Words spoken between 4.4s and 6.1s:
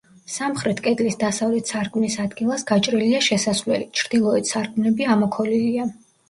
სარკმლები ამოქოლილია.